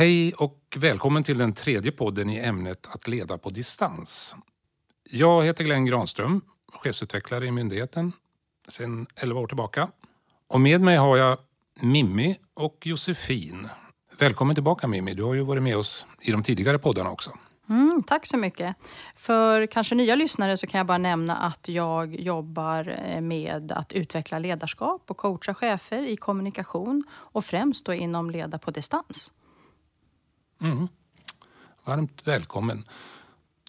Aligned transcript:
Hej 0.00 0.34
och 0.34 0.76
välkommen 0.76 1.22
till 1.22 1.38
den 1.38 1.52
tredje 1.52 1.92
podden 1.92 2.30
i 2.30 2.38
ämnet 2.38 2.88
att 2.90 3.08
leda 3.08 3.38
på 3.38 3.50
distans. 3.50 4.34
Jag 5.10 5.44
heter 5.44 5.64
Glenn 5.64 5.84
Granström, 5.84 6.40
chefsutvecklare 6.72 7.46
i 7.46 7.50
myndigheten 7.50 8.12
sedan 8.68 9.06
11 9.16 9.40
år 9.40 9.46
tillbaka. 9.46 9.88
Och 10.48 10.60
med 10.60 10.80
mig 10.80 10.96
har 10.96 11.16
jag 11.16 11.38
Mimmi 11.80 12.36
och 12.54 12.86
Josefin. 12.86 13.68
Välkommen 14.18 14.56
tillbaka 14.56 14.86
Mimmi, 14.86 15.14
du 15.14 15.22
har 15.22 15.34
ju 15.34 15.42
varit 15.42 15.62
med 15.62 15.76
oss 15.76 16.06
i 16.20 16.32
de 16.32 16.42
tidigare 16.42 16.78
poddarna 16.78 17.10
också. 17.10 17.32
Mm, 17.68 18.02
tack 18.06 18.26
så 18.26 18.36
mycket. 18.36 18.76
För 19.16 19.66
kanske 19.66 19.94
nya 19.94 20.14
lyssnare 20.14 20.56
så 20.56 20.66
kan 20.66 20.78
jag 20.78 20.86
bara 20.86 20.98
nämna 20.98 21.36
att 21.36 21.68
jag 21.68 22.20
jobbar 22.20 22.98
eh, 23.04 23.20
med 23.20 23.72
att 23.72 23.92
utveckla 23.92 24.38
ledarskap 24.38 25.10
och 25.10 25.16
coacha 25.16 25.54
chefer 25.54 26.02
i 26.02 26.16
kommunikation 26.16 27.04
och 27.10 27.44
främst 27.44 27.84
då 27.84 27.94
inom 27.94 28.30
leda 28.30 28.58
på 28.58 28.70
distans. 28.70 29.32
Mm. 30.60 30.88
Varmt 31.84 32.26
välkommen 32.26 32.84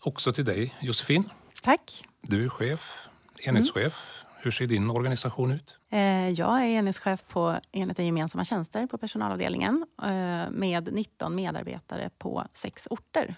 också 0.01 0.33
till 0.33 0.45
dig 0.45 0.75
Josefin. 0.81 1.29
Tack. 1.61 2.05
Du 2.21 2.45
är 2.45 2.49
chef, 2.49 3.09
enhetschef. 3.47 3.77
Mm. 3.77 4.37
Hur 4.43 4.51
ser 4.51 4.67
din 4.67 4.89
organisation 4.89 5.51
ut? 5.51 5.77
Eh, 5.89 6.29
jag 6.29 6.61
är 6.61 6.65
enhetschef 6.65 7.23
på 7.27 7.59
enheten 7.71 8.05
gemensamma 8.05 8.45
tjänster 8.45 8.87
på 8.87 8.97
personalavdelningen 8.97 9.85
eh, 10.03 10.51
med 10.51 10.93
19 10.93 11.35
medarbetare 11.35 12.09
på 12.17 12.45
sex 12.53 12.87
orter 12.89 13.35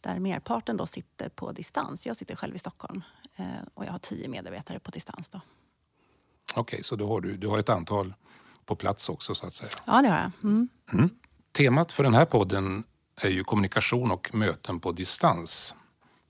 där 0.00 0.18
merparten 0.18 0.76
då 0.76 0.86
sitter 0.86 1.28
på 1.28 1.52
distans. 1.52 2.06
Jag 2.06 2.16
sitter 2.16 2.36
själv 2.36 2.56
i 2.56 2.58
Stockholm 2.58 3.02
eh, 3.36 3.46
och 3.74 3.84
jag 3.84 3.92
har 3.92 3.98
tio 3.98 4.28
medarbetare 4.28 4.78
på 4.78 4.90
distans. 4.90 5.30
Okej, 6.54 6.60
okay, 6.60 6.82
så 6.82 6.96
då 6.96 7.08
har 7.08 7.20
du, 7.20 7.36
du 7.36 7.48
har 7.48 7.58
ett 7.58 7.68
antal 7.68 8.14
på 8.64 8.76
plats 8.76 9.08
också 9.08 9.34
så 9.34 9.46
att 9.46 9.54
säga? 9.54 9.70
Ja, 9.86 10.02
det 10.02 10.08
har 10.08 10.18
jag. 10.18 10.30
Mm. 10.42 10.68
Mm. 10.92 11.10
Temat 11.52 11.92
för 11.92 12.02
den 12.02 12.14
här 12.14 12.24
podden 12.24 12.84
är 13.20 13.28
ju 13.28 13.44
kommunikation 13.44 14.10
och 14.10 14.34
möten 14.34 14.80
på 14.80 14.92
distans. 14.92 15.74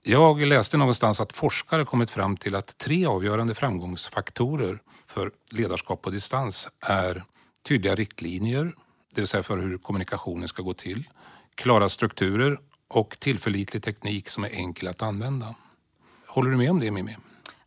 Jag 0.03 0.41
läste 0.41 0.77
någonstans 0.77 1.19
att 1.19 1.33
forskare 1.33 1.85
kommit 1.85 2.09
fram 2.09 2.37
till 2.37 2.55
att 2.55 2.77
tre 2.77 3.05
avgörande 3.05 3.55
framgångsfaktorer 3.55 4.79
för 5.07 5.31
ledarskap 5.51 6.01
på 6.01 6.09
distans 6.09 6.67
är 6.79 7.23
tydliga 7.67 7.95
riktlinjer, 7.95 8.75
det 9.15 9.21
vill 9.21 9.27
säga 9.27 9.43
för 9.43 9.57
hur 9.57 9.77
kommunikationen 9.77 10.47
ska 10.47 10.61
gå 10.61 10.73
till, 10.73 11.03
klara 11.55 11.89
strukturer 11.89 12.57
och 12.87 13.19
tillförlitlig 13.19 13.83
teknik 13.83 14.29
som 14.29 14.43
är 14.43 14.49
enkel 14.49 14.87
att 14.87 15.01
använda. 15.01 15.55
Håller 16.27 16.51
du 16.51 16.57
med 16.57 16.71
om 16.71 16.79
det 16.79 16.91
Mimmi? 16.91 17.15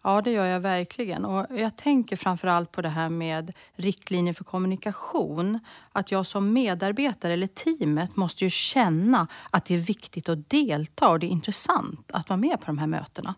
Ja, 0.06 0.22
det 0.22 0.30
gör 0.30 0.46
jag 0.46 0.60
verkligen. 0.60 1.24
Och 1.24 1.46
jag 1.58 1.76
tänker 1.76 2.16
framför 2.16 2.48
allt 2.48 2.72
på 2.72 2.82
det 2.82 2.88
här 2.88 3.08
med 3.08 3.52
riktlinjer 3.74 4.34
för 4.34 4.44
kommunikation. 4.44 5.58
Att 5.92 6.10
jag 6.10 6.26
som 6.26 6.52
medarbetare 6.52 7.32
eller 7.32 7.46
teamet 7.46 8.16
måste 8.16 8.44
ju 8.44 8.50
känna 8.50 9.26
att 9.50 9.64
det 9.64 9.74
är 9.74 9.78
viktigt 9.78 10.28
att 10.28 10.50
delta 10.50 11.08
och 11.08 11.18
det 11.18 11.26
är 11.26 11.30
intressant 11.30 12.10
att 12.12 12.28
vara 12.28 12.36
med 12.36 12.60
på 12.60 12.66
de 12.66 12.78
här 12.78 12.86
mötena. 12.86 13.34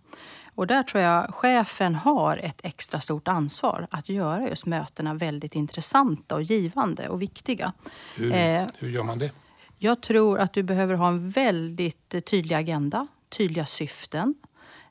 Och 0.54 0.66
där 0.66 0.82
tror 0.82 1.02
jag 1.02 1.34
chefen 1.34 1.94
har 1.94 2.36
ett 2.36 2.60
extra 2.62 3.00
stort 3.00 3.28
ansvar 3.28 3.86
att 3.90 4.08
göra 4.08 4.48
just 4.48 4.66
mötena 4.66 5.14
väldigt 5.14 5.54
intressanta 5.54 6.34
och 6.34 6.42
givande 6.42 7.08
och 7.08 7.22
viktiga. 7.22 7.72
Hur, 8.14 8.34
eh, 8.34 8.66
hur 8.78 8.88
gör 8.88 9.02
man 9.02 9.18
det? 9.18 9.30
Jag 9.78 10.00
tror 10.00 10.38
att 10.38 10.52
du 10.52 10.62
behöver 10.62 10.94
ha 10.94 11.08
en 11.08 11.30
väldigt 11.30 12.24
tydlig 12.26 12.54
agenda, 12.54 13.06
tydliga 13.28 13.66
syften. 13.66 14.34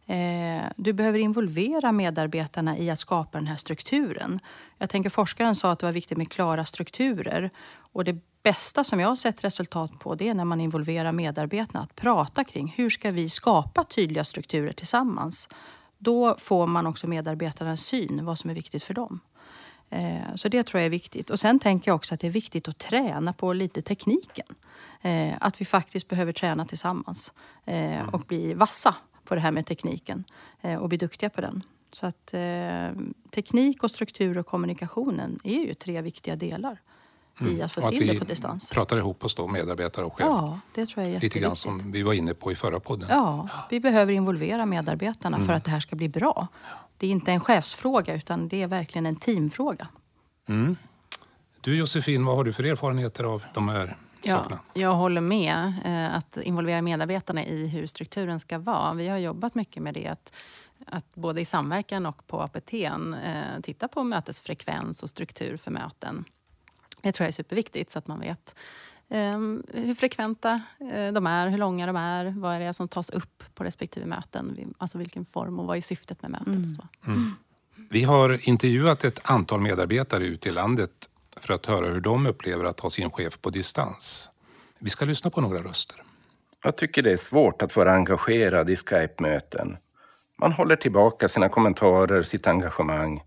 Eh, 0.08 0.66
du 0.76 0.94
behöver 0.94 1.20
involvera 1.20 1.92
medarbetarna 1.92 2.78
i 2.78 2.90
att 2.90 3.00
skapa 3.00 3.38
den 3.38 3.48
här 3.48 3.56
strukturen. 3.56 4.40
Jag 4.78 4.90
tänker 4.90 5.10
forskaren 5.10 5.56
sa 5.56 5.72
att 5.72 5.80
det 5.80 5.86
var 5.86 5.94
viktigt 5.94 6.18
med 6.18 6.32
klara 6.32 6.66
strukturer. 6.66 7.50
Och 7.92 8.04
det 8.04 8.18
bästa 8.44 8.84
som 8.84 9.00
jag 9.00 9.08
har 9.08 9.16
sett 9.16 9.44
resultat 9.44 10.00
på 10.00 10.16
det 10.16 10.30
är 10.30 10.34
när 10.34 10.46
man 10.46 10.62
involverar 10.62 11.12
medarbetarna 11.12 11.84
att 11.84 11.96
prata 11.96 12.44
kring 12.44 12.74
hur 12.78 12.90
ska 12.90 13.12
vi 13.12 13.30
skapa 13.30 13.84
tydliga 13.84 14.24
strukturer 14.24 14.72
tillsammans. 14.72 15.50
Då 15.98 16.36
får 16.40 16.68
man 16.68 16.88
också 16.88 17.08
medarbetarnas 17.08 17.82
syn, 17.82 18.26
vad 18.26 18.40
som 18.40 18.50
är 18.50 18.54
viktigt 18.54 18.84
för 18.84 18.94
dem. 18.94 19.20
Eh, 19.90 20.36
så 20.36 20.50
det 20.50 20.64
tror 20.64 20.80
jag 20.80 20.86
är 20.86 20.90
viktigt. 20.90 21.30
Och 21.30 21.40
sen 21.40 21.60
tänker 21.60 21.92
jag 21.92 21.96
också 21.96 22.14
att 22.14 22.20
det 22.20 22.28
är 22.28 22.32
viktigt 22.32 22.68
att 22.68 22.78
träna 22.78 23.34
på 23.34 23.54
lite 23.54 23.82
tekniken. 23.82 24.48
Eh, 25.02 25.34
att 25.40 25.62
vi 25.62 25.66
faktiskt 25.66 26.08
behöver 26.08 26.34
träna 26.34 26.66
tillsammans 26.66 27.34
och 28.12 28.20
bli 28.20 28.54
vassa 28.54 28.96
på 29.28 29.36
det 29.36 29.42
här 29.42 29.52
med 29.52 29.66
tekniken 29.66 30.24
och 30.80 30.90
bli 30.90 30.98
duktiga 30.98 31.30
på 31.30 31.42
den. 31.42 31.64
Så 31.92 32.06
att 32.06 32.34
teknik 33.32 33.84
och 33.84 33.92
struktur 33.92 34.38
och 34.38 34.46
kommunikationen 34.46 35.40
är 35.44 35.60
ju 35.60 35.74
tre 35.74 36.02
viktiga 36.02 36.36
delar 36.36 36.82
mm. 37.40 37.58
i 37.58 37.62
att 37.62 37.72
få 37.72 37.82
och 37.82 37.92
till 37.92 38.10
att 38.10 38.16
det 38.16 38.20
på 38.20 38.26
distans. 38.26 38.72
pratar 38.72 38.98
ihop 38.98 39.26
oss 39.26 39.36
då, 39.36 39.48
medarbetare 39.48 40.06
och 40.06 40.14
chef. 40.14 40.26
Ja, 40.26 40.60
det 40.76 40.86
tror 40.86 41.06
jag 41.06 41.16
är 41.16 41.20
Lite 41.20 41.40
grann 41.40 41.56
som 41.56 41.92
vi 41.92 42.04
var 42.04 42.14
inne 42.14 42.34
på 42.34 42.52
i 42.52 42.56
förra 42.56 42.80
podden. 42.80 43.10
Ja, 43.12 43.50
vi 43.70 43.80
behöver 43.80 44.14
involvera 44.14 44.66
medarbetarna 44.66 45.38
mm. 45.38 45.48
för 45.48 45.54
att 45.54 45.66
det 45.66 45.72
här 45.72 45.80
ska 45.80 45.96
bli 45.96 46.10
bra. 46.10 46.48
Det 46.98 47.08
är 47.08 47.12
inte 47.12 47.32
en 47.32 47.40
chefsfråga 47.40 48.16
utan 48.16 48.48
det 48.48 48.62
är 48.62 48.68
verkligen 48.68 49.06
en 49.06 49.16
teamfråga. 49.16 49.88
Mm. 50.48 50.76
Du 51.62 51.78
Josefin, 51.78 52.26
vad 52.26 52.36
har 52.36 52.44
du 52.44 52.54
för 52.54 52.64
erfarenheter 52.64 53.24
av 53.24 53.44
de 53.54 53.70
här 53.70 53.98
Ja, 54.22 54.60
jag 54.74 54.94
håller 54.94 55.22
med. 55.22 55.74
Eh, 55.86 56.16
att 56.16 56.38
involvera 56.38 56.82
medarbetarna 56.82 57.46
i 57.46 57.68
hur 57.68 57.88
strukturen 57.88 58.40
ska 58.40 58.60
vara. 58.60 58.94
Vi 58.94 59.08
har 59.08 59.18
jobbat 59.18 59.56
mycket 59.56 59.84
med 59.84 59.94
det. 59.94 60.08
Att, 60.08 60.34
att 60.86 61.16
både 61.16 61.42
i 61.42 61.46
samverkan 61.46 62.06
och 62.06 62.28
på 62.28 62.42
APT 62.42 62.74
eh, 62.74 63.60
titta 63.64 63.88
på 63.88 64.04
mötesfrekvens 64.04 65.04
och 65.04 65.10
struktur 65.10 65.58
för 65.58 65.72
möten. 65.72 66.26
Det 67.02 67.12
tror 67.12 67.26
jag 67.26 67.30
är 67.30 67.34
superviktigt 67.34 67.92
så 67.92 68.00
att 68.00 68.08
man 68.08 68.20
vet 68.20 68.56
Um, 69.10 69.64
hur 69.74 69.94
frekventa 69.94 70.62
uh, 70.82 71.14
de 71.14 71.28
är, 71.28 71.48
hur 71.48 71.58
långa 71.58 71.86
de 71.86 71.96
är, 71.96 72.34
vad 72.38 72.56
är 72.56 72.60
det 72.60 72.74
som 72.74 72.88
tas 72.88 73.10
upp 73.10 73.44
på 73.56 73.64
respektive 73.64 74.06
möten, 74.06 74.74
alltså 74.78 74.98
vilken 74.98 75.26
form 75.26 75.60
och 75.60 75.66
vad 75.66 75.78
är 75.78 75.82
syftet 75.82 76.22
med 76.22 76.32
mötet. 76.32 76.48
Mm. 76.48 76.66
Och 76.66 76.72
så. 76.72 76.88
Mm. 77.06 77.32
Vi 77.90 78.04
har 78.04 78.50
intervjuat 78.50 79.04
ett 79.04 79.20
antal 79.24 79.62
medarbetare 79.62 80.26
ute 80.26 80.50
i 80.50 80.52
landet 80.52 81.10
för 81.42 81.54
att 81.54 81.66
höra 81.66 81.86
hur 81.86 82.02
de 82.02 82.28
upplever 82.28 82.66
att 82.66 82.80
ha 82.80 82.90
sin 82.90 83.12
chef 83.12 83.42
på 83.42 83.50
distans. 83.50 84.30
Vi 84.80 84.90
ska 84.90 85.06
lyssna 85.06 85.30
på 85.30 85.42
några 85.42 85.64
röster. 85.64 86.04
Jag 86.64 86.78
tycker 86.78 87.04
det 87.04 87.12
är 87.12 87.18
svårt 87.18 87.62
att 87.62 87.76
vara 87.76 87.92
engagerad 87.92 88.70
i 88.70 88.76
Skype-möten. 88.76 89.78
Man 90.38 90.52
håller 90.52 90.76
tillbaka 90.76 91.28
sina 91.28 91.50
kommentarer, 91.50 92.22
sitt 92.22 92.48
engagemang. 92.48 93.22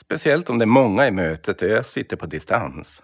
Speciellt 0.00 0.50
om 0.50 0.58
det 0.58 0.64
är 0.64 0.66
många 0.66 1.06
i 1.06 1.10
mötet 1.10 1.62
och 1.62 1.68
jag 1.68 1.86
sitter 1.86 2.16
på 2.16 2.26
distans. 2.26 3.02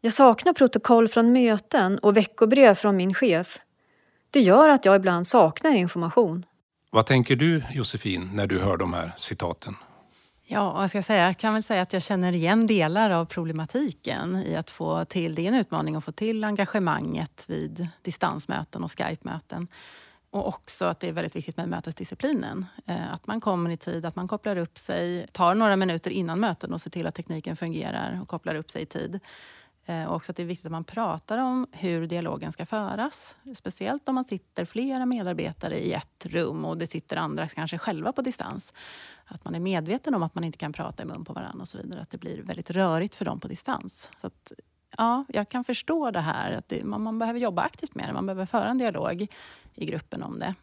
Jag 0.00 0.12
saknar 0.12 0.52
protokoll 0.52 1.08
från 1.08 1.32
möten 1.32 1.98
och 1.98 2.16
veckobrev 2.16 2.74
från 2.74 2.96
min 2.96 3.14
chef. 3.14 3.60
Det 4.30 4.40
gör 4.40 4.68
att 4.68 4.84
jag 4.84 4.96
ibland 4.96 5.26
saknar 5.26 5.74
information. 5.74 6.46
Vad 6.90 7.06
tänker 7.06 7.36
du 7.36 7.62
Josefin 7.70 8.30
när 8.34 8.46
du 8.46 8.58
hör 8.58 8.76
de 8.76 8.92
här 8.92 9.12
citaten? 9.16 9.74
Ja, 10.46 10.72
vad 10.72 10.88
ska 10.88 10.98
jag 10.98 11.04
säga? 11.04 11.26
Jag 11.26 11.38
kan 11.38 11.54
väl 11.54 11.62
säga 11.62 11.82
att 11.82 11.92
jag 11.92 12.02
känner 12.02 12.32
igen 12.32 12.66
delar 12.66 13.10
av 13.10 13.24
problematiken 13.24 14.36
i 14.46 14.56
att 14.56 14.70
få 14.70 15.04
till, 15.04 15.34
det 15.34 15.42
är 15.42 15.48
en 15.48 15.54
utmaning 15.54 15.96
att 15.96 16.04
få 16.04 16.12
till 16.12 16.44
engagemanget 16.44 17.44
vid 17.48 17.88
distansmöten 18.02 18.84
och 18.84 18.98
Skype-möten. 18.98 19.68
Och 20.30 20.48
också 20.48 20.84
att 20.84 21.00
det 21.00 21.08
är 21.08 21.12
väldigt 21.12 21.36
viktigt 21.36 21.56
med 21.56 21.68
mötesdisciplinen. 21.68 22.66
Eh, 22.86 23.12
att 23.12 23.26
man 23.26 23.40
kommer 23.40 23.70
i 23.70 23.76
tid, 23.76 24.04
att 24.04 24.16
man 24.16 24.28
kopplar 24.28 24.56
upp 24.56 24.78
sig, 24.78 25.26
tar 25.32 25.54
några 25.54 25.76
minuter 25.76 26.10
innan 26.10 26.40
möten 26.40 26.72
och 26.72 26.80
ser 26.80 26.90
till 26.90 27.06
att 27.06 27.14
tekniken 27.14 27.56
fungerar 27.56 28.18
och 28.22 28.28
kopplar 28.28 28.54
upp 28.54 28.70
sig 28.70 28.82
i 28.82 28.86
tid. 28.86 29.20
Eh, 29.86 30.04
och 30.04 30.16
också 30.16 30.32
att 30.32 30.36
det 30.36 30.42
är 30.42 30.46
viktigt 30.46 30.66
att 30.66 30.72
man 30.72 30.84
pratar 30.84 31.38
om 31.38 31.66
hur 31.72 32.06
dialogen 32.06 32.52
ska 32.52 32.66
föras. 32.66 33.36
Speciellt 33.54 34.08
om 34.08 34.14
man 34.14 34.24
sitter 34.24 34.64
flera 34.64 35.06
medarbetare 35.06 35.78
i 35.78 35.92
ett 35.92 36.26
rum 36.26 36.64
och 36.64 36.78
det 36.78 36.86
sitter 36.86 37.16
andra 37.16 37.48
kanske 37.48 37.78
själva 37.78 38.12
på 38.12 38.22
distans. 38.22 38.72
Att 39.24 39.44
man 39.44 39.54
är 39.54 39.60
medveten 39.60 40.14
om 40.14 40.22
att 40.22 40.34
man 40.34 40.44
inte 40.44 40.58
kan 40.58 40.72
prata 40.72 41.02
i 41.02 41.06
mun 41.06 41.24
på 41.24 41.32
varandra 41.32 41.60
och 41.60 41.68
så 41.68 41.78
vidare. 41.78 42.02
Att 42.02 42.10
det 42.10 42.18
blir 42.18 42.42
väldigt 42.42 42.70
rörigt 42.70 43.14
för 43.14 43.24
dem 43.24 43.40
på 43.40 43.48
distans. 43.48 44.10
Så 44.16 44.26
att, 44.26 44.52
ja, 44.96 45.24
jag 45.28 45.48
kan 45.48 45.64
förstå 45.64 46.10
det 46.10 46.20
här. 46.20 46.52
Att 46.52 46.68
det, 46.68 46.84
man, 46.84 47.02
man 47.02 47.18
behöver 47.18 47.40
jobba 47.40 47.62
aktivt 47.62 47.94
med 47.94 48.08
det. 48.08 48.12
Man 48.12 48.26
behöver 48.26 48.46
föra 48.46 48.68
en 48.68 48.78
dialog 48.78 49.26
i 49.74 49.86
gruppen 49.86 50.22
om 50.22 50.38
det. 50.38 50.54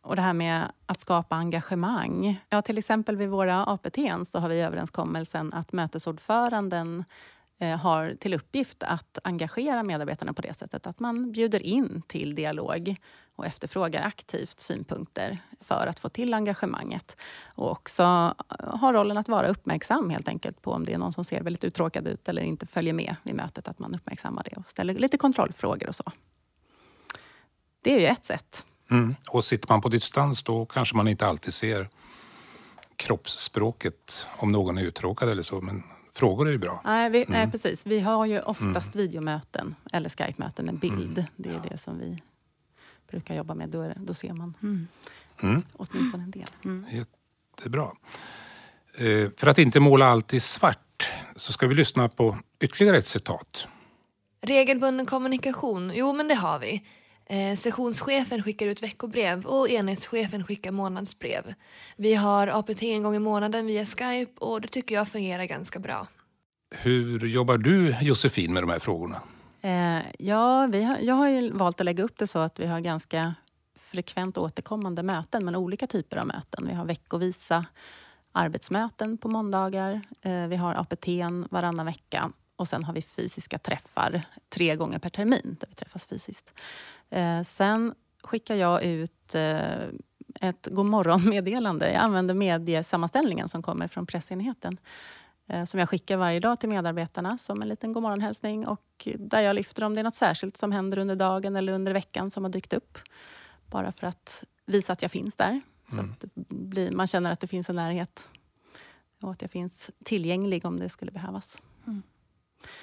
Och 0.00 0.16
det 0.16 0.22
här 0.22 0.32
med 0.32 0.72
att 0.86 1.00
skapa 1.00 1.36
engagemang. 1.36 2.40
Ja, 2.48 2.62
till 2.62 2.78
exempel 2.78 3.16
vid 3.16 3.28
våra 3.28 3.64
APT 3.64 3.98
så 4.26 4.38
har 4.38 4.48
vi 4.48 4.60
överenskommelsen 4.60 5.52
att 5.52 5.72
mötesordföranden 5.72 7.04
Eh, 7.64 7.78
har 7.78 8.14
till 8.14 8.34
uppgift 8.34 8.82
att 8.82 9.18
engagera 9.24 9.82
medarbetarna 9.82 10.32
på 10.32 10.42
det 10.42 10.54
sättet 10.54 10.86
att 10.86 11.00
man 11.00 11.32
bjuder 11.32 11.60
in 11.60 12.02
till 12.06 12.34
dialog 12.34 12.96
och 13.36 13.46
efterfrågar 13.46 14.02
aktivt 14.02 14.60
synpunkter 14.60 15.38
för 15.60 15.86
att 15.86 16.00
få 16.00 16.08
till 16.08 16.34
engagemanget. 16.34 17.16
Och 17.44 17.70
också 17.70 18.02
eh, 18.02 18.08
ha 18.58 18.76
har 18.84 18.92
rollen 18.92 19.16
att 19.16 19.28
vara 19.28 19.48
uppmärksam 19.48 20.10
helt 20.10 20.28
enkelt 20.28 20.62
på 20.62 20.72
om 20.72 20.84
det 20.84 20.92
är 20.92 20.98
någon 20.98 21.12
som 21.12 21.24
ser 21.24 21.42
väldigt 21.42 21.64
uttråkad 21.64 22.08
ut 22.08 22.28
eller 22.28 22.42
inte 22.42 22.66
följer 22.66 22.92
med 22.92 23.16
vid 23.22 23.34
mötet, 23.34 23.68
att 23.68 23.78
man 23.78 23.94
uppmärksammar 23.94 24.46
det 24.50 24.56
och 24.56 24.66
ställer 24.66 24.94
lite 24.94 25.18
kontrollfrågor 25.18 25.88
och 25.88 25.94
så. 25.94 26.12
Det 27.82 27.94
är 27.94 28.00
ju 28.00 28.06
ett 28.06 28.24
sätt. 28.24 28.66
Mm. 28.90 29.14
Och 29.30 29.44
sitter 29.44 29.68
man 29.68 29.80
på 29.80 29.88
distans 29.88 30.42
då 30.42 30.66
kanske 30.66 30.96
man 30.96 31.08
inte 31.08 31.26
alltid 31.26 31.54
ser 31.54 31.88
kroppsspråket 32.96 34.28
om 34.36 34.52
någon 34.52 34.78
är 34.78 34.82
uttråkad 34.82 35.28
eller 35.28 35.42
så. 35.42 35.60
Men 35.60 35.82
frågor 36.14 36.48
är 36.48 36.52
ju 36.52 36.58
bra. 36.58 36.80
Nej, 36.84 37.10
vi, 37.10 37.24
nej 37.28 37.38
Mm. 37.38 37.50
precis. 37.50 37.86
Vi 37.86 38.00
har 38.00 38.26
ju 38.26 38.40
oftast 38.40 38.94
videomöten 38.96 39.74
eller 39.92 40.08
Skype-möten 40.08 40.64
med 40.66 40.78
bild. 40.78 41.18
Mm. 41.18 41.30
Det 41.36 41.50
är 41.50 41.60
det 41.70 41.76
som 41.78 41.98
vi 41.98 42.22
brukar 43.10 43.34
jobba 43.34 43.54
med. 43.54 43.68
Då, 43.68 43.82
är 43.82 43.88
det, 43.88 43.94
då 43.98 44.14
ser 44.14 44.32
man 44.32 44.54
Mm. 44.62 44.88
Mm. 45.42 45.62
åtminstone 45.72 46.24
en 46.24 46.30
del. 46.30 46.46
Jättebra. 46.90 47.90
Eh, 48.94 49.30
för 49.36 49.46
att 49.46 49.58
inte 49.58 49.80
måla 49.80 50.06
allt 50.06 50.34
i 50.34 50.40
svart 50.40 51.08
så 51.36 51.52
ska 51.52 51.66
vi 51.66 51.74
lyssna 51.74 52.08
på 52.08 52.38
ytterligare 52.60 52.98
ett 52.98 53.06
citat. 53.06 53.68
Regelbunden 54.40 55.06
kommunikation, 55.06 55.92
jo 55.94 56.12
men 56.12 56.28
det 56.28 56.34
har 56.34 56.58
vi. 56.58 56.82
Eh, 57.26 57.56
sessionschefen 57.56 58.42
skickar 58.42 58.66
ut 58.66 58.82
veckobrev 58.82 59.46
och 59.46 59.68
enhetschefen 59.68 60.44
skickar 60.44 60.72
månadsbrev. 60.72 61.54
Vi 61.96 62.14
har 62.14 62.46
APT 62.46 62.82
en 62.82 63.02
gång 63.02 63.14
i 63.14 63.18
månaden 63.18 63.66
via 63.66 63.84
Skype 63.84 64.44
och 64.44 64.60
det 64.60 64.68
tycker 64.68 64.94
jag 64.94 65.08
fungerar 65.08 65.44
ganska 65.44 65.78
bra. 65.78 66.06
Hur 66.76 67.26
jobbar 67.26 67.58
du 67.58 67.96
Josefin 68.00 68.52
med 68.52 68.62
de 68.62 68.70
här 68.70 68.78
frågorna? 68.78 69.20
Eh, 69.60 70.02
ja, 70.18 70.66
vi 70.66 70.84
har, 70.84 70.98
jag 70.98 71.14
har 71.14 71.28
ju 71.28 71.50
valt 71.52 71.80
att 71.80 71.84
lägga 71.84 72.04
upp 72.04 72.18
det 72.18 72.26
så 72.26 72.38
att 72.38 72.60
vi 72.60 72.66
har 72.66 72.80
ganska 72.80 73.34
frekvent 73.78 74.38
återkommande 74.38 75.02
möten, 75.02 75.44
men 75.44 75.56
olika 75.56 75.86
typer 75.86 76.16
av 76.16 76.26
möten. 76.26 76.66
Vi 76.66 76.74
har 76.74 76.84
veckovisa 76.84 77.66
arbetsmöten 78.32 79.18
på 79.18 79.28
måndagar. 79.28 80.00
Eh, 80.22 80.46
vi 80.46 80.56
har 80.56 80.74
APT 80.74 81.08
varannan 81.50 81.86
vecka 81.86 82.32
och 82.56 82.68
sen 82.68 82.84
har 82.84 82.94
vi 82.94 83.02
fysiska 83.02 83.58
träffar 83.58 84.22
tre 84.48 84.76
gånger 84.76 84.98
per 84.98 85.10
termin 85.10 85.56
där 85.60 85.68
vi 85.68 85.74
träffas 85.74 86.06
fysiskt. 86.06 86.52
Eh, 87.10 87.42
sen 87.42 87.94
skickar 88.24 88.54
jag 88.54 88.82
ut 88.82 89.34
eh, 89.34 89.82
ett 90.40 90.66
godmorgon-meddelande. 90.70 91.92
Jag 91.92 92.02
använder 92.02 92.34
mediesammanställningen 92.34 93.48
som 93.48 93.62
kommer 93.62 93.88
från 93.88 94.06
pressenheten 94.06 94.76
eh, 95.46 95.64
som 95.64 95.80
jag 95.80 95.88
skickar 95.88 96.16
varje 96.16 96.40
dag 96.40 96.60
till 96.60 96.68
medarbetarna 96.68 97.38
som 97.38 97.62
en 97.62 97.68
liten 97.68 97.92
godmorgonhälsning 97.92 98.66
och 98.66 99.08
där 99.18 99.40
jag 99.40 99.56
lyfter 99.56 99.84
om 99.84 99.94
det 99.94 100.00
är 100.00 100.04
något 100.04 100.14
särskilt 100.14 100.56
som 100.56 100.72
händer 100.72 100.98
under 100.98 101.16
dagen 101.16 101.56
eller 101.56 101.72
under 101.72 101.92
veckan 101.92 102.30
som 102.30 102.44
har 102.44 102.50
dykt 102.50 102.72
upp. 102.72 102.98
Bara 103.66 103.92
för 103.92 104.06
att 104.06 104.44
visa 104.66 104.92
att 104.92 105.02
jag 105.02 105.10
finns 105.10 105.34
där. 105.36 105.60
Så 105.88 105.98
Mm. 105.98 106.10
att 106.12 106.24
blir, 106.48 106.90
man 106.90 107.06
känner 107.06 107.30
att 107.32 107.40
det 107.40 107.46
finns 107.46 107.70
en 107.70 107.76
närhet 107.76 108.28
och 109.22 109.30
att 109.30 109.42
jag 109.42 109.50
finns 109.50 109.90
tillgänglig 110.04 110.66
om 110.66 110.78
det 110.78 110.88
skulle 110.88 111.10
behövas. 111.12 111.58
Mm. 111.86 112.02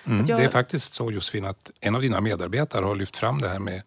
Att 0.03 0.29
jag- 0.29 0.39
Det 0.39 0.45
är 0.45 0.49
faktiskt 0.49 0.93
så 0.93 1.11
Josefin 1.11 1.45
att 1.45 1.71
en 1.79 1.95
av 1.95 2.01
dina 2.01 2.21
medarbetare 2.21 2.85
har 2.85 2.95
lyft 2.95 3.17
fram 3.17 3.41
det 3.41 3.49
här 3.49 3.59
med 3.59 3.81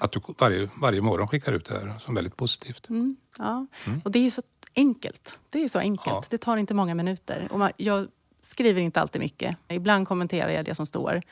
att 0.00 0.12
du 0.12 0.20
varje, 0.38 0.70
varje 0.80 1.00
morgon 1.00 1.28
skickar 1.28 1.52
ut 1.52 1.64
det 1.64 1.74
här 1.78 1.98
som 2.00 2.14
väldigt 2.14 2.36
positivt. 2.36 2.88
Mm, 2.88 3.16
ja. 3.38 3.66
Mm. 3.86 4.00
Och 4.04 4.10
det 4.10 4.18
är 4.18 4.22
ju 4.22 4.30
så 4.30 4.42
enkelt. 4.76 5.38
Det 5.50 5.64
är 5.64 5.68
så 5.68 5.78
enkelt. 5.78 6.06
Ja. 6.16 6.24
Det 6.30 6.38
tar 6.38 6.56
inte 6.56 6.74
många 6.74 6.94
minuter. 6.94 7.48
Och 7.50 7.58
man, 7.58 7.70
jag 7.76 8.08
skriver 8.42 8.80
inte 8.80 9.00
alltid 9.00 9.20
mycket. 9.20 9.56
Ibland 9.68 10.08
kommenterar 10.08 10.50
jag 10.50 10.64
det 10.64 10.74
som 10.74 10.86
står 10.86 11.22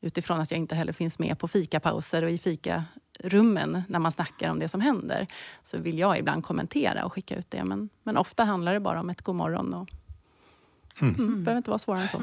utifrån 0.00 0.40
att 0.40 0.50
jag 0.50 0.58
inte 0.58 0.74
heller 0.74 0.92
finns 0.92 1.18
med 1.18 1.38
på 1.38 1.48
fikapauser 1.48 2.22
och 2.24 2.30
i 2.30 2.38
fikarummen 2.38 3.82
när 3.88 3.98
man 3.98 4.12
snackar 4.12 4.50
om 4.50 4.58
det 4.58 4.68
som 4.68 4.80
händer. 4.80 5.26
Så 5.62 5.78
vill 5.78 5.98
jag 5.98 6.18
ibland 6.18 6.44
kommentera 6.44 7.04
och 7.04 7.12
skicka 7.12 7.36
ut 7.36 7.50
det. 7.50 7.64
Men, 7.64 7.88
men 8.02 8.16
ofta 8.16 8.44
handlar 8.44 8.72
det 8.74 8.80
bara 8.80 9.00
om 9.00 9.10
ett 9.10 9.22
god 9.22 9.34
morgon. 9.36 9.74
Och, 9.74 9.88
Mm. 11.00 11.14
mm, 11.14 11.44
behöver 11.44 11.56
inte 11.58 11.70
vara 11.70 11.78
svårare 11.78 12.02
än 12.02 12.08
så. 12.08 12.18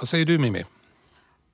Vad 0.00 0.08
säger 0.08 0.26
du 0.26 0.38
Mimmi? 0.38 0.64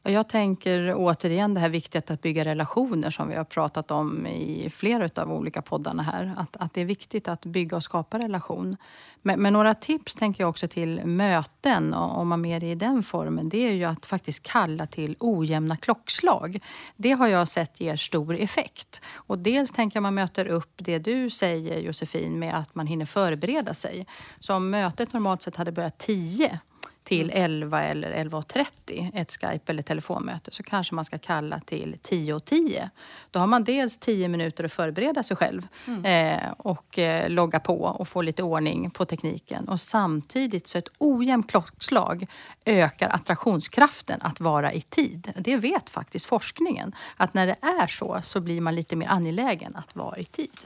Jag 0.02 0.28
tänker 0.28 0.94
återigen 0.96 1.54
det 1.54 1.60
här 1.60 1.68
viktigt 1.68 2.10
att 2.10 2.22
bygga 2.22 2.44
relationer 2.44 3.10
som 3.10 3.28
vi 3.28 3.34
har 3.34 3.44
pratat 3.44 3.90
om 3.90 4.26
i 4.26 4.70
flera 4.70 5.22
av 5.22 5.32
olika 5.32 5.62
poddarna 5.62 6.02
här. 6.02 6.34
Att, 6.36 6.56
att 6.56 6.74
det 6.74 6.80
är 6.80 6.84
viktigt 6.84 7.28
att 7.28 7.44
bygga 7.44 7.76
och 7.76 7.82
skapa 7.82 8.18
relation. 8.18 8.76
Men, 9.22 9.40
men 9.40 9.52
några 9.52 9.74
tips 9.74 10.14
tänker 10.14 10.42
jag 10.42 10.50
också 10.50 10.68
till 10.68 11.06
möten, 11.06 11.94
om 11.94 12.28
man 12.28 12.40
mer 12.40 12.64
är 12.64 12.70
i 12.70 12.74
den 12.74 13.02
formen, 13.02 13.48
det 13.48 13.68
är 13.68 13.72
ju 13.72 13.84
att 13.84 14.06
faktiskt 14.06 14.42
kalla 14.42 14.86
till 14.86 15.16
ojämna 15.20 15.76
klockslag. 15.76 16.60
Det 16.96 17.12
har 17.12 17.26
jag 17.28 17.48
sett 17.48 17.80
ger 17.80 17.96
stor 17.96 18.36
effekt. 18.36 19.02
Och 19.14 19.38
dels 19.38 19.72
tänker 19.72 19.96
jag 19.96 20.02
man 20.02 20.14
möter 20.14 20.46
upp 20.46 20.72
det 20.76 20.98
du 20.98 21.30
säger 21.30 21.80
Josefin 21.80 22.38
med 22.38 22.58
att 22.58 22.74
man 22.74 22.86
hinner 22.86 23.06
förbereda 23.06 23.74
sig. 23.74 24.06
Så 24.40 24.54
om 24.54 24.70
mötet 24.70 25.12
normalt 25.12 25.42
sett 25.42 25.56
hade 25.56 25.72
börjat 25.72 25.98
10 25.98 26.60
till 27.06 27.30
11 27.34 27.82
eller 27.82 28.24
11.30, 28.24 29.10
ett 29.14 29.32
Skype 29.32 29.72
eller 29.72 29.82
telefonmöte, 29.82 30.50
så 30.50 30.62
kanske 30.62 30.94
man 30.94 31.04
ska 31.04 31.18
kalla 31.18 31.60
till 31.60 31.96
10.10. 32.02 32.88
Då 33.30 33.38
har 33.40 33.46
man 33.46 33.64
dels 33.64 33.98
10 33.98 34.28
minuter 34.28 34.64
att 34.64 34.72
förbereda 34.72 35.22
sig 35.22 35.36
själv 35.36 35.66
eh, 36.04 36.50
och 36.58 36.98
eh, 36.98 37.28
logga 37.30 37.60
på 37.60 37.82
och 37.82 38.08
få 38.08 38.22
lite 38.22 38.42
ordning 38.42 38.90
på 38.90 39.04
tekniken. 39.04 39.68
Och 39.68 39.80
samtidigt 39.80 40.66
så 40.66 40.78
ett 40.78 40.88
ojämnt 40.98 41.50
klockslag 41.50 42.26
ökar 42.64 43.08
attraktionskraften 43.08 44.22
att 44.22 44.40
vara 44.40 44.72
i 44.72 44.80
tid. 44.80 45.32
Det 45.36 45.56
vet 45.56 45.90
faktiskt 45.90 46.26
forskningen, 46.26 46.94
att 47.16 47.34
när 47.34 47.46
det 47.46 47.56
är 47.60 47.86
så 47.86 48.20
så 48.22 48.40
blir 48.40 48.60
man 48.60 48.74
lite 48.74 48.96
mer 48.96 49.08
angelägen 49.08 49.76
att 49.76 49.96
vara 49.96 50.18
i 50.18 50.24
tid. 50.24 50.58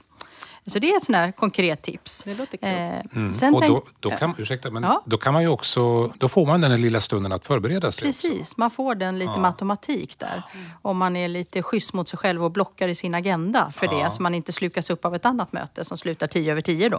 Så 0.66 0.78
det 0.78 0.92
är 0.92 0.96
ett 0.96 1.04
sånt 1.04 1.16
här 1.16 1.32
konkret 1.32 1.82
tips. 1.82 2.22
Det 2.24 2.34
låter 2.34 2.56
klokt. 2.58 2.64
Eh, 2.64 3.16
Mm. 3.20 3.32
sen 3.32 3.54
och 3.54 3.62
då, 3.62 3.82
då, 4.00 4.10
kan, 4.10 4.34
ursäkta, 4.38 4.70
men 4.70 4.82
Ja. 4.82 5.02
då 5.06 5.18
kan 5.18 5.32
man 5.32 5.42
ju 5.42 5.48
också, 5.48 6.06
då 6.18 6.28
får 6.28 6.46
man 6.46 6.60
den 6.60 6.70
här 6.70 6.78
lilla 6.78 7.00
stunden 7.00 7.32
att 7.32 7.46
förbereda 7.46 7.92
sig. 7.92 8.08
också. 8.08 8.28
Precis, 8.28 8.56
man 8.56 8.70
får 8.70 8.94
den 8.94 9.18
lite 9.18 9.30
Ja. 9.32 9.38
med 9.38 9.48
automatik 9.48 10.18
där. 10.18 10.42
Om 10.82 10.98
man 10.98 11.16
är 11.16 11.28
lite 11.28 11.62
schysst 11.62 11.92
mot 11.92 12.08
sig 12.08 12.18
själv 12.18 12.44
och 12.44 12.50
blockar 12.50 12.88
i 12.88 12.94
sin 12.94 13.14
agenda 13.14 13.70
för 13.72 13.86
Ja. 13.86 13.92
det 14.04 14.10
så 14.10 14.22
man 14.22 14.34
inte 14.34 14.52
slukas 14.52 14.90
upp 14.90 15.04
av 15.04 15.14
ett 15.14 15.24
annat 15.26 15.52
möte 15.52 15.84
som 15.84 15.96
slutar 15.98 16.26
tio 16.26 16.52
över 16.52 16.60
tio 16.60 16.88
då. 16.88 16.98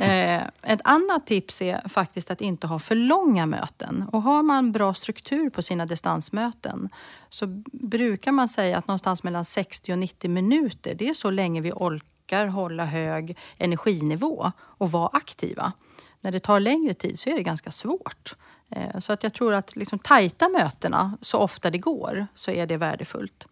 Eh, 0.00 0.42
ett 0.62 0.80
annat 0.84 1.26
tips 1.26 1.62
är 1.62 1.88
faktiskt 1.88 2.30
att 2.30 2.40
inte 2.40 2.66
ha 2.66 2.78
för 2.78 2.94
långa 2.94 3.46
möten. 3.46 4.04
Och 4.12 4.22
har 4.22 4.42
man 4.42 4.72
bra 4.72 4.94
struktur 4.94 5.50
på 5.50 5.62
sina 5.62 5.86
distansmöten 5.86 6.88
så 7.28 7.46
brukar 7.72 8.32
man 8.32 8.48
säga 8.48 8.78
att 8.78 8.86
någonstans 8.88 9.22
mellan 9.22 9.44
60 9.44 9.92
och 9.92 9.98
90 9.98 10.30
minuter, 10.30 10.94
det 10.94 11.08
är 11.08 11.14
så 11.14 11.30
länge 11.30 11.60
vi 11.60 11.72
orkar 11.72 12.09
hålla 12.36 12.84
hög 12.84 13.36
energinivå 13.58 14.52
och 14.58 14.90
vara 14.90 15.08
aktiva. 15.12 15.72
När 16.20 16.32
det 16.32 16.40
tar 16.40 16.60
längre 16.60 16.94
tid 16.94 17.18
så 17.18 17.30
är 17.30 17.34
det 17.34 17.42
ganska 17.42 17.70
svårt. 17.70 18.36
Eh, 18.70 18.98
så 18.98 19.12
att 19.12 19.22
jag 19.22 19.34
tror 19.34 19.54
att 19.54 19.76
liksom 19.76 19.98
tajta 19.98 20.48
mötena 20.48 21.18
så 21.20 21.38
ofta 21.38 21.70
det 21.70 21.78
går 21.78 22.26
så 22.34 22.50
är 22.50 22.66
det 22.66 22.76
värdefullt. 22.76 23.46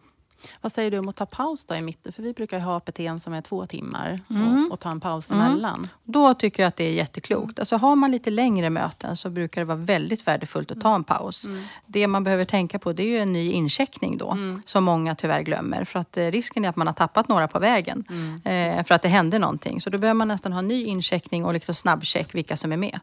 Vad 0.60 0.72
säger 0.72 0.90
du 0.90 0.98
om 0.98 1.08
att 1.08 1.16
ta 1.16 1.26
paus 1.26 1.64
då 1.64 1.74
i 1.74 1.80
mitten? 1.80 2.12
För 2.12 2.22
vi 2.22 2.32
brukar 2.32 2.58
ju 2.58 2.62
ha 2.64 2.76
APT 2.76 3.00
som 3.22 3.32
är 3.32 3.40
två 3.42 3.66
timmar 3.66 4.20
Mm. 4.30 4.66
och, 4.66 4.72
och 4.72 4.80
ta 4.80 4.90
en 4.90 5.00
paus 5.00 5.30
Mm. 5.30 5.46
emellan. 5.46 5.88
Då 6.04 6.34
tycker 6.34 6.62
jag 6.62 6.68
att 6.68 6.76
det 6.76 6.84
är 6.84 6.92
jätteklokt. 6.92 7.58
Alltså 7.58 7.76
har 7.76 7.96
man 7.96 8.10
lite 8.10 8.30
längre 8.30 8.70
möten 8.70 9.16
så 9.16 9.30
brukar 9.30 9.60
det 9.60 9.64
vara 9.64 9.78
väldigt 9.78 10.26
värdefullt 10.26 10.70
att 10.70 10.80
ta 10.80 10.94
en 10.94 11.04
paus. 11.04 11.46
Det 11.86 12.06
man 12.06 12.24
behöver 12.24 12.44
tänka 12.44 12.78
på 12.78 12.92
det 12.92 13.02
är 13.02 13.06
ju 13.06 13.18
en 13.18 13.32
ny 13.32 13.50
incheckning 13.52 14.18
då, 14.18 14.36
som 14.66 14.84
många 14.84 15.14
tyvärr 15.14 15.40
glömmer. 15.42 15.84
För 15.84 15.98
att 15.98 16.16
eh, 16.16 16.26
risken 16.26 16.64
är 16.64 16.68
att 16.68 16.76
man 16.76 16.86
har 16.86 16.94
tappat 16.94 17.28
några 17.28 17.48
på 17.48 17.58
vägen 17.58 18.04
eh, 18.44 18.84
för 18.84 18.94
att 18.94 19.02
det 19.02 19.08
hände 19.08 19.38
någonting. 19.38 19.80
Så 19.80 19.90
då 19.90 19.98
behöver 19.98 20.14
man 20.18 20.28
nästan 20.28 20.52
ha 20.52 20.58
en 20.58 20.68
ny 20.68 20.84
incheckning 20.84 21.44
och 21.44 21.52
liksom 21.52 21.74
snabbcheck 21.74 22.34
vilka 22.34 22.56
som 22.56 22.72
är 22.72 22.76
med. 22.76 23.00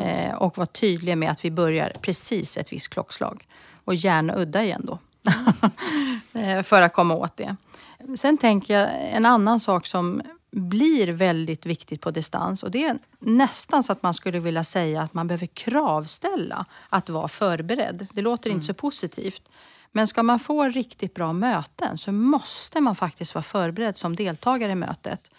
Eh, 0.00 0.34
och 0.34 0.58
vara 0.58 0.66
tydlig 0.66 1.18
med 1.18 1.30
att 1.30 1.44
vi 1.44 1.50
börjar 1.50 1.92
precis 2.00 2.56
ett 2.56 2.72
visst 2.72 2.88
klockslag. 2.88 3.46
Och 3.84 3.94
gärna 3.94 4.36
udda 4.36 4.62
igen 4.64 4.82
då. 4.84 4.98
Eh, 6.32 6.62
för 6.62 6.82
att 6.82 6.92
komma 6.92 7.14
åt 7.14 7.36
det. 7.36 7.56
Sen 8.16 8.38
tänker 8.38 8.74
jag 8.74 8.90
en 9.10 9.26
annan 9.26 9.60
sak 9.60 9.86
som 9.86 10.22
blir 10.50 11.08
väldigt 11.08 11.66
viktigt 11.66 12.00
på 12.00 12.10
distans 12.10 12.62
och 12.62 12.70
det 12.70 12.84
är 12.84 12.98
nästan 13.18 13.82
så 13.82 13.92
att 13.92 14.02
man 14.02 14.14
skulle 14.14 14.38
vilja 14.38 14.64
säga 14.64 15.02
att 15.02 15.14
man 15.14 15.26
behöver 15.26 15.46
kravställa 15.46 16.66
att 16.88 17.08
vara 17.08 17.28
förberedd. 17.28 18.06
Det 18.12 18.22
låter 18.22 18.50
inte 18.50 18.66
så 18.66 18.74
positivt. 18.74 19.48
Men 19.92 20.06
ska 20.06 20.22
man 20.22 20.38
få 20.38 20.68
riktigt 20.68 21.14
bra 21.14 21.32
möten 21.32 21.98
så 21.98 22.12
måste 22.12 22.80
man 22.80 22.96
faktiskt 22.96 23.34
vara 23.34 23.42
förberedd 23.42 23.96
som 23.96 24.16
deltagare 24.16 24.72
i 24.72 24.74
mötet. 24.74 25.30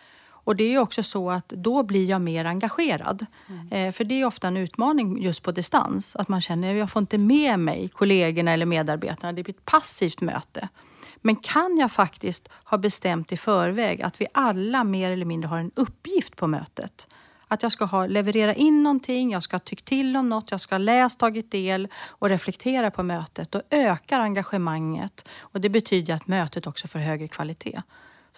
Och 0.48 0.56
det 0.56 0.74
är 0.74 0.80
också 0.80 1.04
så 1.04 1.32
att 1.32 1.50
då 1.50 1.84
blir 1.84 2.06
jag 2.06 2.22
mer 2.22 2.46
engagerad. 2.46 3.26
Eh, 3.72 3.92
för 3.92 4.04
det 4.04 4.22
är 4.22 4.26
ofta 4.26 4.48
en 4.48 4.58
utmaning 4.58 5.22
just 5.24 5.44
på 5.44 5.52
distans. 5.52 6.16
Att 6.16 6.28
man 6.28 6.42
känner 6.42 6.72
att 6.72 6.78
jag 6.78 6.92
får 6.92 7.00
inte 7.00 7.18
med 7.18 7.60
mig 7.60 7.90
kollegorna 7.90 8.52
eller 8.52 8.66
medarbetarna. 8.66 9.34
Det 9.34 9.44
blir 9.44 9.56
ett 9.56 9.66
passivt 9.66 10.22
möte. 10.22 10.70
Men 11.16 11.36
kan 11.36 11.78
jag 11.78 11.92
faktiskt 11.92 12.50
ha 12.64 12.78
bestämt 12.78 13.32
i 13.32 13.38
förväg 13.38 14.02
att 14.02 14.22
vi 14.22 14.28
alla 14.34 14.84
mer 14.84 15.12
eller 15.12 15.26
mindre 15.26 15.48
har 15.48 15.58
en 15.58 15.72
uppgift 15.76 16.36
på 16.36 16.48
mötet. 16.48 17.08
Att 17.48 17.64
jag 17.64 17.72
ska 17.72 17.86
ha, 17.86 18.06
leverera 18.06 18.54
in 18.54 18.84
någonting, 18.84 19.32
jag 19.32 19.44
ska 19.44 19.54
ha 19.56 19.60
tyckt 19.60 19.86
till 19.86 20.18
om 20.18 20.30
något, 20.30 20.52
jag 20.52 20.62
ska 20.62 20.76
ha 20.76 20.80
läst, 20.80 21.20
tagit 21.20 21.52
del 21.52 21.88
och 21.96 22.30
reflektera 22.30 22.92
på 22.92 23.04
mötet. 23.04 23.52
Då 23.52 23.62
ökar 23.70 24.20
engagemanget 24.20 25.30
och 25.40 25.62
det 25.62 25.70
betyder 25.70 26.14
att 26.14 26.28
mötet 26.28 26.68
också 26.68 26.88
får 26.88 27.00
högre 27.00 27.28
kvalitet. 27.28 27.82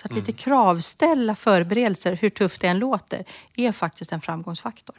Så 0.01 0.07
att 0.07 0.13
lite 0.13 0.31
kravställa 0.31 1.35
förberedelser, 1.35 2.15
hur 2.15 2.29
tufft 2.29 2.61
det 2.61 2.67
än 2.67 2.79
låter, 2.79 3.25
är 3.55 3.71
faktiskt 3.71 4.11
en 4.11 4.21
framgångsfaktor. 4.21 4.95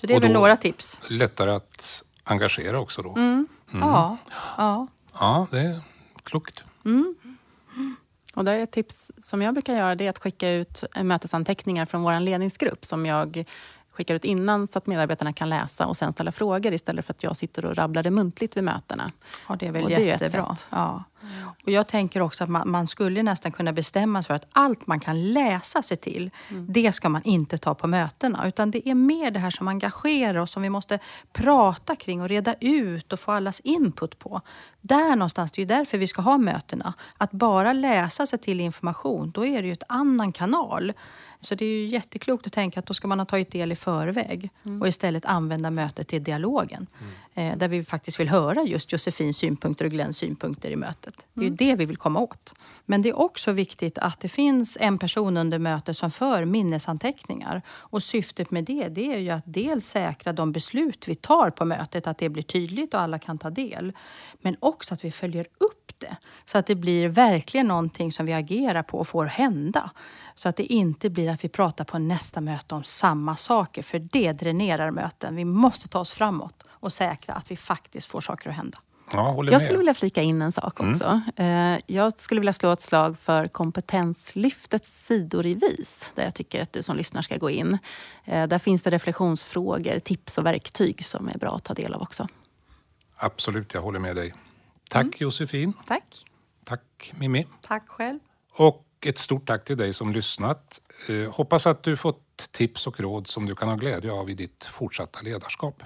Så 0.00 0.06
det 0.06 0.14
är 0.14 0.20
väl 0.20 0.32
några 0.32 0.56
tips. 0.56 1.00
Lättare 1.08 1.50
att 1.50 2.02
engagera 2.24 2.80
också 2.80 3.02
då. 3.02 3.16
Mm. 3.16 3.48
Ja, 3.72 4.16
ja. 4.56 4.86
Ja, 5.20 5.46
det 5.50 5.60
är 5.60 5.80
klokt. 6.22 6.62
Och 8.34 8.44
där 8.44 8.52
är 8.52 8.62
ett 8.62 8.72
tips 8.72 9.12
som 9.18 9.42
jag 9.42 9.54
brukar 9.54 9.74
göra 9.76 9.94
det 9.94 10.06
är 10.06 10.10
att 10.10 10.18
skicka 10.18 10.50
ut 10.50 10.84
mötesanteckningar 11.02 11.86
från 11.86 12.02
vår 12.02 12.20
ledningsgrupp 12.20 12.84
som 12.84 13.06
jag 13.06 13.44
skickar 13.90 14.14
ut 14.14 14.24
innan 14.24 14.68
så 14.68 14.78
att 14.78 14.86
medarbetarna 14.86 15.32
kan 15.32 15.48
läsa 15.48 15.86
och 15.86 15.96
sen 15.96 16.12
ställa 16.12 16.32
frågor 16.32 16.72
istället 16.72 17.06
för 17.06 17.12
att 17.14 17.22
jag 17.22 17.36
sitter 17.36 17.64
och 17.64 17.76
rabblar 17.76 18.02
det 18.02 18.10
muntligt 18.10 18.56
vid 18.56 18.64
mötena. 18.64 19.12
Ja, 19.48 19.56
det 19.56 19.66
är 19.66 19.72
väl 19.72 19.82
Och 19.82 19.88
det 19.88 19.94
är 19.94 20.14
ett 20.14 20.20
jättebra. 20.20 20.56
sätt. 20.56 20.66
ja. 20.70 21.04
Och 21.64 21.70
jag 21.70 21.86
tänker 21.86 22.22
också 22.22 22.44
att 22.44 22.50
man, 22.50 22.70
man 22.70 22.86
skulle 22.86 23.22
nästan 23.22 23.52
kunna 23.52 23.72
bestämma 23.72 24.22
sig 24.22 24.26
för 24.26 24.34
att 24.34 24.46
allt 24.52 24.86
man 24.86 25.00
kan 25.00 25.32
läsa 25.32 25.82
sig 25.82 25.96
till, 25.96 26.30
det 26.68 26.92
ska 26.92 27.08
man 27.08 27.22
inte 27.22 27.58
ta 27.58 27.74
på 27.74 27.86
mötena. 27.86 28.48
Utan 28.48 28.70
det 28.70 28.88
är 28.88 28.94
mer 28.94 29.30
det 29.30 29.38
här 29.38 29.50
som 29.50 29.68
engagerar 29.68 30.38
oss, 30.38 30.50
som 30.50 30.62
vi 30.62 30.70
måste 30.70 30.98
prata 31.32 31.96
kring 31.96 32.22
och 32.22 32.28
reda 32.28 32.54
ut 32.60 33.12
och 33.12 33.20
få 33.20 33.32
allas 33.32 33.60
input 33.60 34.18
på. 34.18 34.40
Där 34.80 35.16
någonstans, 35.16 35.52
det 35.52 35.58
är 35.58 35.62
ju 35.62 35.68
därför 35.68 35.98
vi 35.98 36.06
ska 36.06 36.22
ha 36.22 36.38
mötena. 36.38 36.94
Att 37.16 37.30
bara 37.30 37.72
läsa 37.72 38.26
sig 38.26 38.38
till 38.38 38.60
information, 38.60 39.30
då 39.30 39.46
är 39.46 39.62
det 39.62 39.68
ju 39.68 39.72
ett 39.72 39.84
annan 39.88 40.32
kanal. 40.32 40.92
Så 41.40 41.54
det 41.54 41.64
är 41.64 41.68
ju 41.68 41.86
jätteklokt 41.86 42.46
att 42.46 42.52
tänka 42.52 42.80
att 42.80 42.86
då 42.86 42.94
ska 42.94 43.08
man 43.08 43.18
ha 43.18 43.26
tagit 43.26 43.50
del 43.50 43.72
i 43.72 43.76
förväg 43.76 44.50
och 44.80 44.88
istället 44.88 45.24
använda 45.24 45.70
mötet 45.70 46.08
till 46.08 46.24
dialogen. 46.24 46.86
Eh, 47.34 47.56
där 47.56 47.68
vi 47.68 47.84
faktiskt 47.84 48.20
vill 48.20 48.28
höra 48.28 48.62
just 48.62 48.92
Josefins 48.92 49.36
synpunkter 49.36 49.84
och 49.84 49.90
Glenns 49.90 50.16
synpunkter 50.16 50.70
i 50.70 50.76
mötet. 50.76 51.26
Det 51.34 51.40
är 51.40 51.44
ju 51.44 51.50
det 51.50 51.74
vi 51.74 51.84
vill 51.84 51.96
komma 51.96 52.20
åt. 52.20 52.54
Men 52.86 53.02
det 53.02 53.08
är 53.08 53.18
också 53.18 53.52
viktigt 53.52 53.98
att 53.98 54.20
det 54.20 54.28
finns 54.28 54.78
en 54.80 54.98
person 54.98 55.36
under 55.36 55.58
mötet 55.58 55.96
som 55.96 56.10
för 56.10 56.44
minnesanteckningar. 56.44 57.62
Och 57.68 58.02
syftet 58.02 58.50
med 58.50 58.64
det, 58.64 58.88
det 58.88 59.12
är 59.12 59.18
ju 59.18 59.30
att 59.30 59.44
dels 59.46 59.86
säkra 59.86 60.32
de 60.32 60.52
beslut 60.52 61.08
vi 61.08 61.14
tar 61.14 61.50
på 61.50 61.64
mötet, 61.64 62.06
att 62.06 62.18
det 62.18 62.28
blir 62.28 62.42
tydligt 62.42 62.94
och 62.94 63.00
alla 63.00 63.18
kan 63.18 63.38
ta 63.38 63.50
del. 63.50 63.92
Men 64.40 64.56
också 64.60 64.94
att 64.94 65.04
vi 65.04 65.10
följer 65.10 65.46
upp 65.58 65.79
det. 66.00 66.16
Så 66.44 66.58
att 66.58 66.66
det 66.66 66.74
blir 66.74 67.08
verkligen 67.08 67.68
någonting 67.68 68.12
som 68.12 68.26
vi 68.26 68.32
agerar 68.32 68.82
på 68.82 68.98
och 68.98 69.08
får 69.08 69.26
hända. 69.26 69.90
Så 70.34 70.48
att 70.48 70.56
det 70.56 70.72
inte 70.72 71.10
blir 71.10 71.30
att 71.30 71.44
vi 71.44 71.48
pratar 71.48 71.84
på 71.84 71.98
nästa 71.98 72.40
möte 72.40 72.74
om 72.74 72.84
samma 72.84 73.36
saker, 73.36 73.82
för 73.82 73.98
det 73.98 74.32
dränerar 74.32 74.90
möten. 74.90 75.36
Vi 75.36 75.44
måste 75.44 75.88
ta 75.88 75.98
oss 75.98 76.12
framåt 76.12 76.64
och 76.68 76.92
säkra 76.92 77.34
att 77.34 77.50
vi 77.50 77.56
faktiskt 77.56 78.06
får 78.06 78.20
saker 78.20 78.50
att 78.50 78.56
hända. 78.56 78.78
Ja, 79.12 79.34
Jag 79.36 79.44
med. 79.50 79.62
skulle 79.62 79.78
vilja 79.78 79.94
flika 79.94 80.22
in 80.22 80.42
en 80.42 80.52
sak 80.52 80.80
också. 80.80 81.20
Eh, 81.36 81.78
Jag 81.86 82.20
skulle 82.20 82.40
vilja 82.40 82.52
slå 82.52 82.72
ett 82.72 82.82
slag 82.82 83.18
för 83.18 83.48
Kompetenslyftets 83.48 85.06
sidor 85.06 85.46
i 85.46 85.54
VIS, 85.54 86.12
där 86.14 86.24
jag 86.24 86.34
tycker 86.34 86.62
att 86.62 86.72
du 86.72 86.82
som 86.82 86.96
lyssnar 86.96 87.22
ska 87.22 87.36
gå 87.36 87.50
in. 87.50 87.78
Eh, 88.24 88.46
Där 88.46 88.58
finns 88.58 88.82
det 88.82 88.90
reflektionsfrågor, 88.90 89.98
tips 89.98 90.38
och 90.38 90.46
verktyg 90.46 91.04
som 91.04 91.28
är 91.28 91.38
bra 91.38 91.54
att 91.56 91.64
ta 91.64 91.74
del 91.74 91.94
av 91.94 92.02
också. 92.02 92.28
Absolut, 93.16 93.74
jag 93.74 93.82
håller 93.82 93.98
med 93.98 94.16
dig. 94.16 94.34
Tack 94.90 95.20
Josefin. 95.20 95.72
Tack! 95.86 96.04
Tack 96.64 97.12
Mimmi. 97.18 97.46
Tack 97.62 97.88
själv. 97.88 98.18
Och 98.52 98.86
ett 99.06 99.18
stort 99.18 99.46
tack 99.46 99.64
till 99.64 99.76
dig 99.76 99.94
som 99.94 100.12
lyssnat. 100.12 100.80
Eh, 101.08 101.34
hoppas 101.34 101.66
att 101.66 101.82
du 101.82 101.96
fått 101.96 102.48
tips 102.50 102.86
och 102.86 103.00
råd 103.00 103.26
som 103.26 103.46
du 103.46 103.54
kan 103.54 103.68
ha 103.68 103.76
glädje 103.76 104.12
av 104.12 104.30
i 104.30 104.34
ditt 104.34 104.64
fortsatta 104.64 105.20
ledarskap. 105.20 105.82